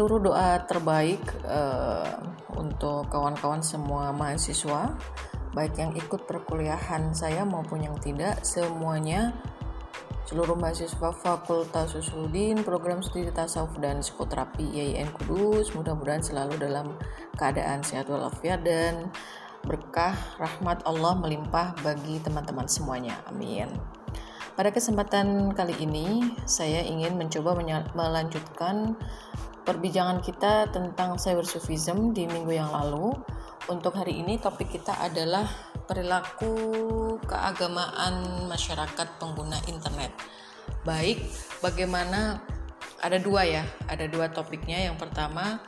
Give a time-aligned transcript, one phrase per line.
[0.08, 2.16] Seluruh doa terbaik uh,
[2.56, 4.96] untuk kawan-kawan semua mahasiswa
[5.52, 9.36] Baik yang ikut perkuliahan saya maupun yang tidak Semuanya
[10.24, 16.96] seluruh mahasiswa Fakultas Usuluddin, Program Studi Tasawuf dan Psikoterapi IAIN Kudus mudah-mudahan selalu dalam
[17.36, 19.12] keadaan sehat walafiat dan
[19.60, 23.12] berkah rahmat Allah melimpah bagi teman-teman semuanya.
[23.28, 23.68] Amin.
[24.56, 27.54] Pada kesempatan kali ini, saya ingin mencoba
[27.92, 28.96] melanjutkan
[29.68, 33.12] perbincangan kita tentang cyber sufism di minggu yang lalu.
[33.68, 35.44] Untuk hari ini topik kita adalah
[35.84, 36.56] perilaku
[37.28, 40.08] keagamaan masyarakat pengguna internet.
[40.88, 41.20] Baik,
[41.60, 42.40] bagaimana
[43.04, 44.88] ada dua ya, ada dua topiknya.
[44.88, 45.60] Yang pertama,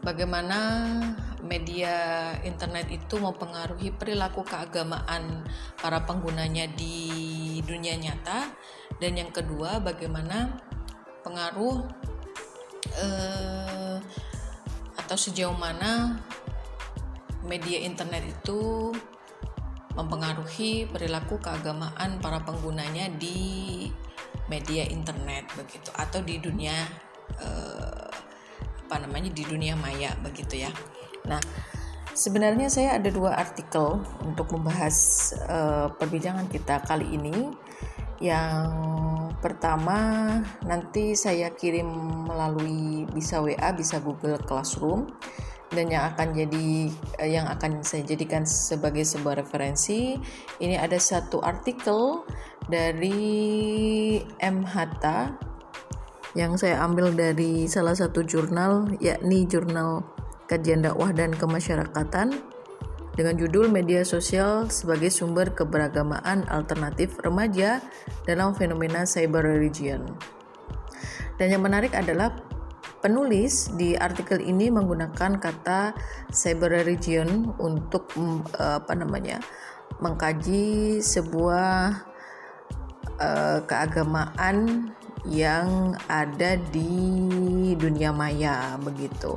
[0.00, 0.56] bagaimana
[1.44, 5.44] media internet itu mempengaruhi perilaku keagamaan
[5.76, 8.56] para penggunanya di dunia nyata,
[8.96, 10.56] dan yang kedua, bagaimana
[11.20, 11.84] pengaruh
[12.98, 13.96] eh,
[14.98, 16.18] atau sejauh mana
[17.44, 18.92] media internet itu
[19.94, 23.86] mempengaruhi perilaku keagamaan para penggunanya di
[24.50, 26.74] media internet begitu atau di dunia
[27.38, 28.10] eh,
[28.84, 30.70] apa namanya di dunia maya begitu ya.
[31.24, 31.40] Nah,
[32.12, 34.96] sebenarnya saya ada dua artikel untuk membahas
[35.46, 37.54] eh, perbincangan kita kali ini.
[38.22, 38.70] Yang
[39.44, 41.84] pertama nanti saya kirim
[42.24, 45.12] melalui bisa WA, bisa Google Classroom.
[45.74, 46.86] Dan yang akan jadi
[47.18, 50.14] eh, yang akan saya jadikan sebagai sebuah referensi
[50.62, 52.22] ini ada satu artikel
[52.70, 55.34] dari M Hatta
[56.38, 60.06] yang saya ambil dari salah satu jurnal yakni jurnal
[60.46, 62.53] kajian dakwah dan kemasyarakatan
[63.14, 67.82] dengan judul media sosial sebagai sumber keberagamaan alternatif remaja
[68.26, 70.04] dalam fenomena cyber religion.
[71.34, 72.34] Dan yang menarik adalah
[73.04, 75.92] Penulis di artikel ini menggunakan kata
[76.32, 79.44] cyber religion untuk mm, apa namanya
[80.00, 82.00] mengkaji sebuah
[83.20, 84.88] uh, keagamaan
[85.28, 89.36] yang ada di dunia maya begitu.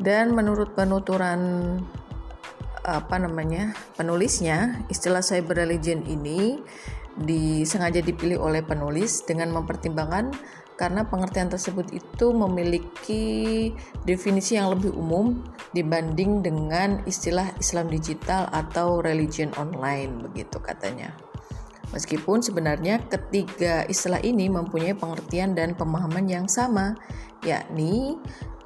[0.00, 1.40] Dan menurut penuturan
[2.80, 6.56] apa namanya penulisnya istilah cyber religion ini
[7.20, 10.32] disengaja dipilih oleh penulis dengan mempertimbangkan
[10.80, 13.68] karena pengertian tersebut itu memiliki
[14.08, 15.44] definisi yang lebih umum
[15.76, 21.12] dibanding dengan istilah Islam digital atau religion online begitu katanya.
[21.92, 26.96] Meskipun sebenarnya ketiga istilah ini mempunyai pengertian dan pemahaman yang sama,
[27.44, 28.16] yakni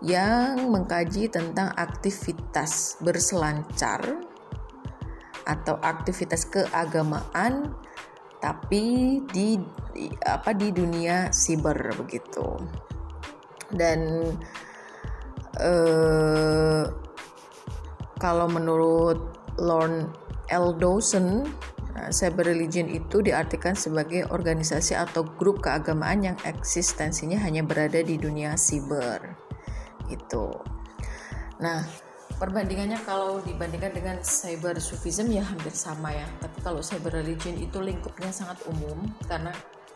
[0.04, 4.20] yang mengkaji tentang aktivitas berselancar
[5.48, 7.72] atau aktivitas keagamaan
[8.36, 9.56] tapi di
[10.28, 12.60] apa di dunia siber begitu
[13.72, 14.28] dan
[15.56, 16.84] eh,
[18.20, 20.12] kalau menurut Lorne
[20.52, 20.76] L.
[20.76, 21.48] Dawson
[21.96, 28.20] eh, cyber religion itu diartikan sebagai organisasi atau grup keagamaan yang eksistensinya hanya berada di
[28.20, 29.43] dunia siber
[30.10, 30.52] gitu.
[31.60, 31.84] Nah
[32.34, 36.26] perbandingannya kalau dibandingkan dengan cyber sufism ya hampir sama ya.
[36.42, 39.54] Tapi kalau cyber religion itu lingkupnya sangat umum karena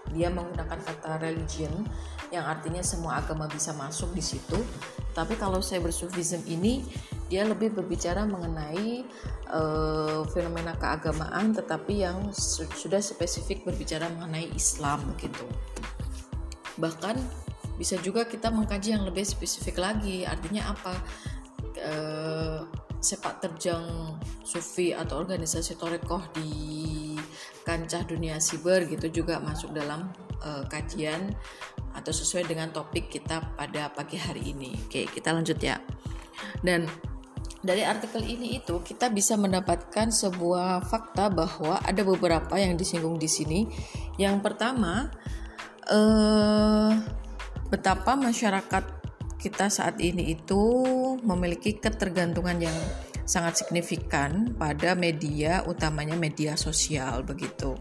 [0.09, 1.85] dia menggunakan kata religion
[2.33, 4.57] yang artinya semua agama bisa masuk di situ.
[5.13, 6.87] Tapi kalau cyber sufism ini
[7.29, 9.05] dia lebih berbicara mengenai
[9.53, 15.45] uh, fenomena keagamaan tetapi yang su sudah spesifik berbicara mengenai Islam begitu
[16.79, 17.19] bahkan
[17.79, 20.93] bisa juga kita mengkaji yang lebih spesifik lagi artinya apa
[21.79, 22.61] uh,
[22.99, 27.15] sepak terjang sufi atau organisasi torekoh di
[27.63, 30.11] kancah dunia siber gitu juga masuk dalam
[30.43, 31.31] uh, kajian
[31.95, 34.75] atau sesuai dengan topik kita pada pagi hari ini.
[34.87, 35.79] Oke, kita lanjut ya.
[36.63, 36.87] Dan
[37.59, 43.27] dari artikel ini itu kita bisa mendapatkan sebuah fakta bahwa ada beberapa yang disinggung di
[43.27, 43.61] sini.
[44.15, 45.11] Yang pertama,
[45.91, 46.91] eh,
[47.69, 48.85] betapa masyarakat
[49.39, 50.61] kita saat ini itu
[51.23, 52.75] memiliki ketergantungan yang
[53.29, 57.77] sangat signifikan pada media, utamanya media sosial begitu.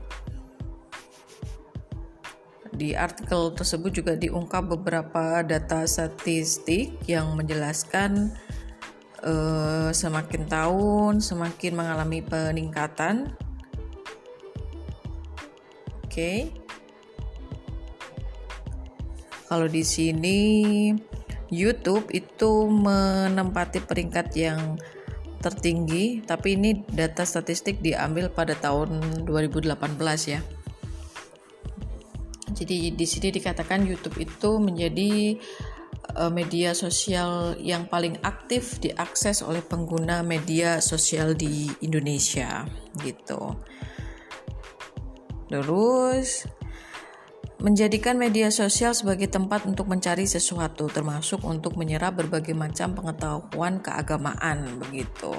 [2.78, 8.38] Di artikel tersebut juga diungkap beberapa data statistik yang menjelaskan
[9.26, 13.34] uh, semakin tahun semakin mengalami peningkatan.
[16.06, 16.54] Oke.
[16.54, 16.67] Okay.
[19.48, 20.40] Kalau di sini
[21.48, 24.76] YouTube itu menempati peringkat yang
[25.40, 29.72] tertinggi, tapi ini data statistik diambil pada tahun 2018
[30.28, 30.44] ya.
[32.58, 35.38] Jadi di sini dikatakan YouTube itu menjadi
[36.18, 42.66] uh, media sosial yang paling aktif diakses oleh pengguna media sosial di Indonesia
[43.06, 43.56] gitu.
[45.48, 46.50] Terus
[47.58, 54.78] menjadikan media sosial sebagai tempat untuk mencari sesuatu termasuk untuk menyerap berbagai macam pengetahuan keagamaan
[54.78, 55.34] begitu.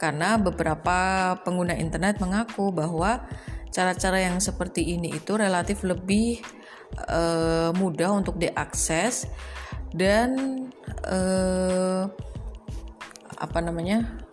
[0.00, 3.26] Karena beberapa pengguna internet mengaku bahwa
[3.68, 6.40] cara-cara yang seperti ini itu relatif lebih
[7.10, 9.28] uh, mudah untuk diakses
[9.92, 10.64] dan
[11.04, 12.08] uh,
[13.38, 14.27] apa namanya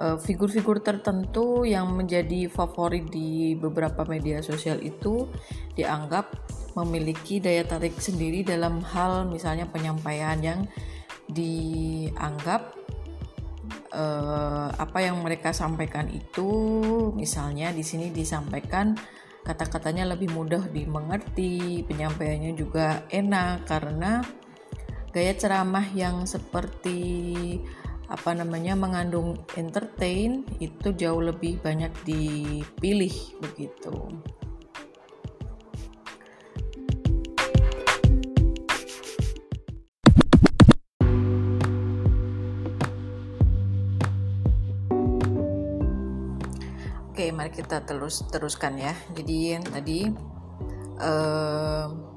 [0.00, 5.28] figur-figur uh, tertentu yang menjadi favorit di beberapa media sosial itu
[5.76, 6.32] dianggap
[6.78, 10.60] memiliki daya tarik sendiri dalam hal misalnya penyampaian yang
[11.28, 12.74] dianggap
[13.92, 16.48] uh, apa yang mereka sampaikan itu
[17.14, 18.96] misalnya di sini disampaikan
[19.40, 24.20] kata-katanya lebih mudah dimengerti, penyampaiannya juga enak karena
[25.10, 27.00] gaya ceramah yang seperti
[28.10, 33.94] apa namanya mengandung entertain itu jauh lebih banyak dipilih begitu.
[47.14, 48.96] Oke, mari kita terus teruskan ya.
[49.14, 50.08] Jadi tadi
[50.98, 52.09] uh,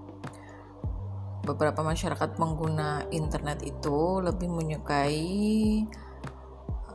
[1.43, 5.83] beberapa masyarakat pengguna internet itu lebih menyukai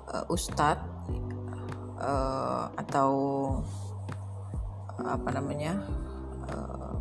[0.08, 0.88] uh, ustadz
[2.00, 3.12] uh, atau
[5.04, 5.84] apa namanya
[6.48, 6.96] uh,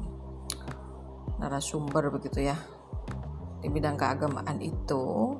[1.39, 2.59] narasumber begitu ya
[3.63, 5.39] di bidang keagamaan itu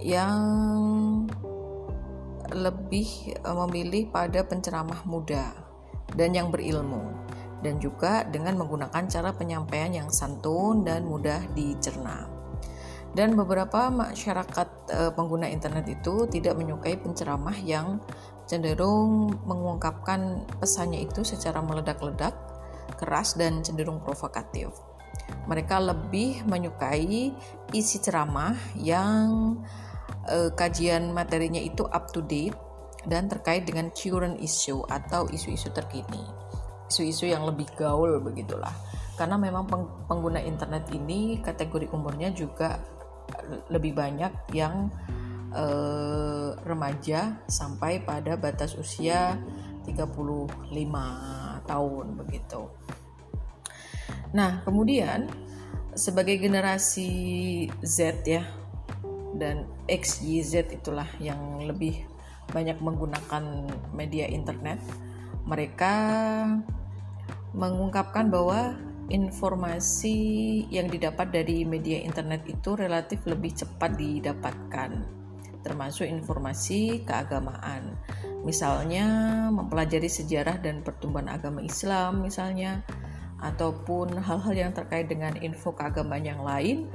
[0.00, 0.40] yang
[2.48, 5.52] lebih memilih pada penceramah muda
[6.16, 7.27] dan yang berilmu
[7.64, 12.28] dan juga dengan menggunakan cara penyampaian yang santun dan mudah dicerna.
[13.08, 17.98] Dan beberapa masyarakat e, pengguna internet itu tidak menyukai penceramah yang
[18.48, 22.32] cenderung mengungkapkan pesannya itu secara meledak-ledak,
[22.96, 24.72] keras dan cenderung provokatif.
[25.44, 27.32] Mereka lebih menyukai
[27.76, 29.60] isi ceramah yang
[30.28, 32.56] uh, kajian materinya itu up to date
[33.04, 36.47] dan terkait dengan current issue atau isu-isu terkini.
[36.88, 38.72] Isu-isu yang lebih gaul begitulah.
[39.14, 39.66] Karena memang
[40.06, 42.80] pengguna internet ini kategori umurnya juga
[43.68, 44.88] lebih banyak yang
[45.52, 49.36] uh, remaja sampai pada batas usia
[49.84, 50.48] 35
[51.68, 52.62] tahun begitu.
[54.32, 55.28] Nah, kemudian
[55.96, 57.10] sebagai generasi
[57.80, 58.44] Z ya,
[59.36, 62.04] dan XYZ itulah yang lebih
[62.52, 64.80] banyak menggunakan media internet.
[65.48, 65.94] Mereka
[67.56, 68.76] mengungkapkan bahwa
[69.08, 70.18] informasi
[70.68, 74.90] yang didapat dari media internet itu relatif lebih cepat didapatkan,
[75.64, 77.96] termasuk informasi keagamaan.
[78.44, 79.06] Misalnya
[79.48, 82.84] mempelajari sejarah dan pertumbuhan agama Islam misalnya
[83.38, 86.90] ataupun hal-hal yang terkait dengan info keagamaan yang lain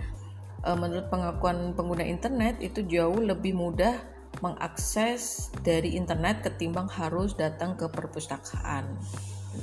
[0.68, 3.96] uh, menurut pengakuan pengguna internet itu jauh lebih mudah
[4.42, 8.84] mengakses dari internet ketimbang harus datang ke perpustakaan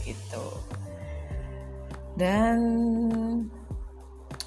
[0.06, 0.44] gitu
[2.18, 2.58] dan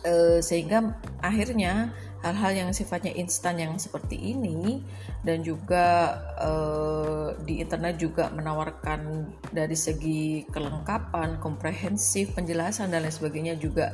[0.04, 1.92] uh, sehingga akhirnya
[2.24, 4.80] hal-hal yang sifatnya instan yang seperti ini
[5.28, 13.60] dan juga uh, di internet juga menawarkan dari segi kelengkapan, komprehensif, penjelasan dan lain sebagainya
[13.60, 13.92] juga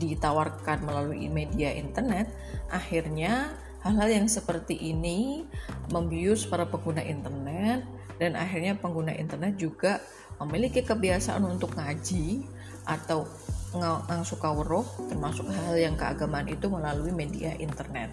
[0.00, 2.32] ditawarkan melalui media internet,
[2.72, 3.52] akhirnya
[3.84, 5.44] hal-hal yang seperti ini
[5.92, 7.84] membius para pengguna internet
[8.16, 10.02] dan akhirnya pengguna internet juga
[10.40, 12.46] memiliki kebiasaan untuk ngaji
[12.88, 13.28] atau
[13.76, 18.08] ngang suka weruh termasuk hal yang keagamaan itu melalui media internet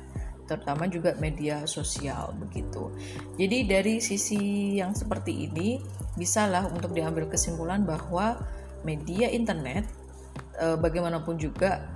[0.45, 2.93] terutama juga media sosial begitu.
[3.33, 5.81] Jadi dari sisi yang seperti ini
[6.13, 8.37] bisalah untuk diambil kesimpulan bahwa
[8.85, 9.89] media internet
[10.53, 11.89] e, bagaimanapun juga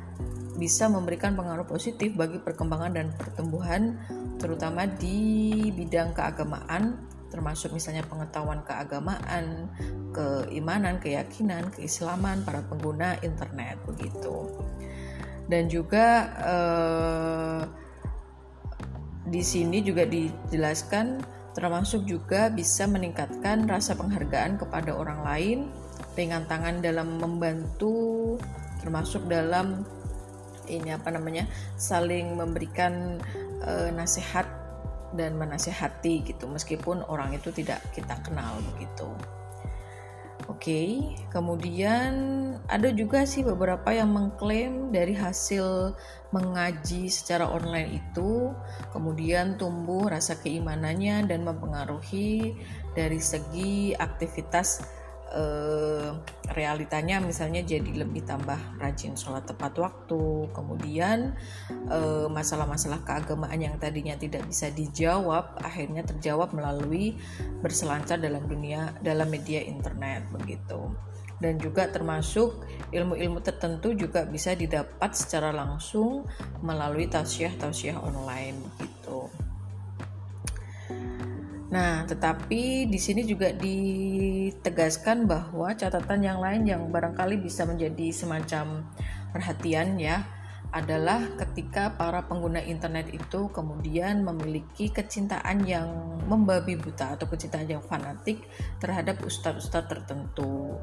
[0.57, 3.95] bisa memberikan pengaruh positif bagi perkembangan dan pertumbuhan
[4.41, 9.69] terutama di bidang keagamaan termasuk misalnya pengetahuan keagamaan,
[10.13, 14.49] keimanan, keyakinan, keislaman para pengguna internet begitu.
[15.49, 17.61] Dan juga eh,
[19.29, 21.21] di sini juga dijelaskan
[21.53, 25.59] termasuk juga bisa meningkatkan rasa penghargaan kepada orang lain
[26.13, 28.35] dengan tangan dalam membantu
[28.81, 29.85] termasuk dalam
[30.69, 33.17] ini apa namanya saling memberikan
[33.65, 34.45] e, nasihat
[35.15, 39.09] dan menasehati gitu meskipun orang itu tidak kita kenal begitu.
[40.47, 40.89] Oke, okay.
[41.29, 42.13] kemudian
[42.65, 45.93] ada juga sih beberapa yang mengklaim dari hasil
[46.33, 48.49] mengaji secara online itu
[48.89, 52.57] kemudian tumbuh rasa keimanannya dan mempengaruhi
[52.97, 54.98] dari segi aktivitas
[55.33, 56.09] eh,
[56.53, 61.37] realitanya misalnya jadi lebih tambah rajin sholat tepat waktu kemudian
[61.69, 67.17] eh, masalah-masalah keagamaan yang tadinya tidak bisa dijawab akhirnya terjawab melalui
[67.61, 70.89] berselancar dalam dunia dalam media internet begitu
[71.39, 76.27] dan juga termasuk ilmu-ilmu tertentu juga bisa didapat secara langsung
[76.59, 79.31] melalui tausiah-tausiah online gitu.
[81.69, 88.89] Nah, tetapi di sini juga ditegaskan bahwa catatan yang lain yang barangkali bisa menjadi semacam
[89.29, 90.25] perhatian ya
[90.69, 95.89] adalah ketika para pengguna internet itu kemudian memiliki kecintaan yang
[96.29, 98.45] membabi buta atau kecintaan yang fanatik
[98.77, 100.77] terhadap ustadz-ustadz tertentu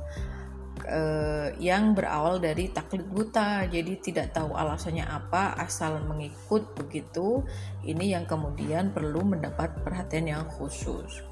[0.87, 3.66] uh, yang berawal dari taklid buta.
[3.66, 7.43] Jadi tidak tahu alasannya apa asal mengikut begitu.
[7.83, 11.23] Ini yang kemudian perlu mendapat perhatian yang khusus.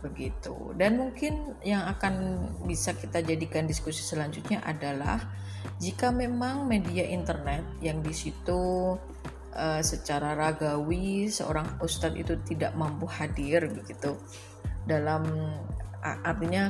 [0.00, 0.76] Begitu.
[0.78, 5.18] Dan mungkin yang akan bisa kita jadikan diskusi selanjutnya adalah
[5.80, 8.94] jika memang media internet yang di situ
[9.56, 14.20] uh, secara ragawi seorang ustadz itu tidak mampu hadir begitu.
[14.84, 15.24] Dalam
[16.04, 16.68] artinya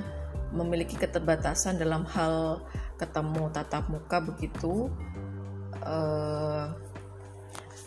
[0.50, 2.64] memiliki keterbatasan dalam hal
[2.98, 4.92] ketemu tatap muka begitu
[5.82, 6.70] uh,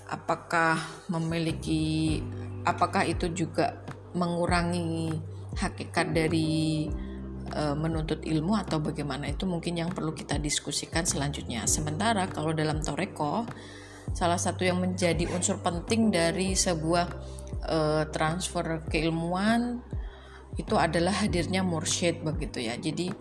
[0.07, 0.79] apakah
[1.11, 2.19] memiliki
[2.63, 3.83] apakah itu juga
[4.15, 5.11] mengurangi
[5.57, 6.87] hakikat dari
[7.55, 9.31] uh, menuntut ilmu atau bagaimana?
[9.31, 11.67] Itu mungkin yang perlu kita diskusikan selanjutnya.
[11.67, 13.47] Sementara kalau dalam toreko
[14.15, 17.07] salah satu yang menjadi unsur penting dari sebuah
[17.67, 19.83] uh, transfer keilmuan
[20.55, 22.79] itu adalah hadirnya mursyid begitu ya.
[22.79, 23.11] Jadi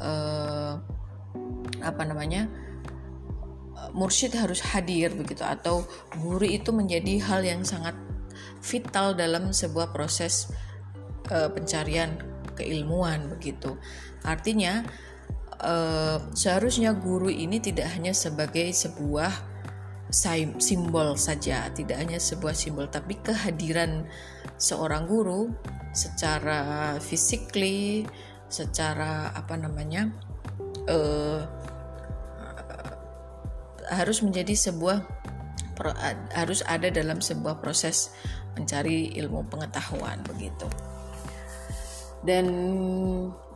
[0.00, 0.72] eh,
[1.84, 2.48] apa namanya
[3.92, 5.84] mursyid harus hadir begitu atau
[6.18, 7.94] guru itu menjadi hal yang sangat
[8.64, 10.50] vital dalam sebuah proses
[11.28, 12.16] eh, pencarian
[12.56, 13.76] keilmuan begitu.
[14.24, 14.82] Artinya
[15.60, 19.53] eh, seharusnya guru ini tidak hanya sebagai sebuah
[20.62, 24.06] simbol saja, tidak hanya sebuah simbol, tapi kehadiran
[24.54, 25.50] seorang guru
[25.90, 28.06] secara physically,
[28.46, 30.14] secara apa namanya
[30.86, 31.42] uh,
[33.90, 35.02] harus menjadi sebuah
[36.38, 38.14] harus ada dalam sebuah proses
[38.54, 40.70] mencari ilmu pengetahuan begitu.
[42.22, 42.46] Dan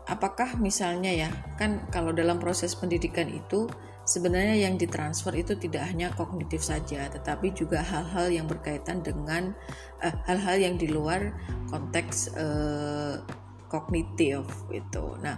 [0.04, 3.70] apakah misalnya ya kan kalau dalam proses pendidikan itu
[4.08, 9.52] Sebenarnya yang ditransfer itu tidak hanya kognitif saja, tetapi juga hal-hal yang berkaitan dengan
[10.00, 11.36] eh, hal-hal uh, yang di luar
[11.68, 13.20] konteks uh,
[13.68, 15.04] kognitif itu.
[15.20, 15.36] Nah,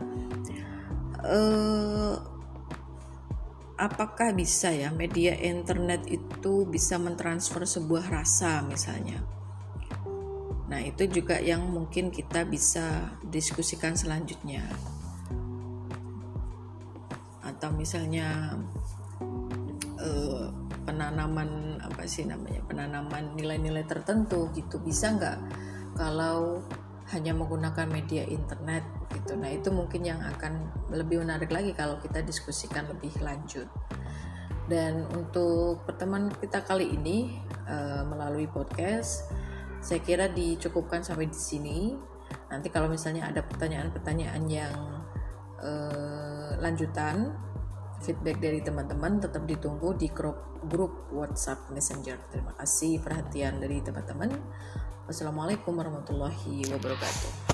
[1.26, 2.14] uh,
[3.74, 9.18] apakah bisa ya media internet itu bisa mentransfer sebuah rasa misalnya?
[10.70, 14.62] Nah, itu juga yang mungkin kita bisa diskusikan selanjutnya
[17.60, 18.56] atau misalnya
[20.00, 20.48] uh,
[20.88, 25.36] penanaman apa sih namanya penanaman nilai-nilai tertentu gitu bisa nggak
[25.92, 26.64] kalau
[27.12, 29.34] hanya menggunakan media internet gitu?
[29.34, 33.66] Nah itu mungkin yang akan lebih menarik lagi kalau kita diskusikan lebih lanjut.
[34.70, 39.26] Dan untuk pertemuan kita kali ini uh, melalui podcast
[39.82, 41.78] saya kira dicukupkan sampai di sini.
[42.48, 44.76] Nanti kalau misalnya ada pertanyaan-pertanyaan yang
[45.58, 47.34] uh, lanjutan
[48.00, 52.16] feedback dari teman-teman tetap ditunggu di grup, grup WhatsApp Messenger.
[52.32, 54.32] Terima kasih perhatian dari teman-teman.
[55.04, 57.49] Wassalamualaikum warahmatullahi wabarakatuh.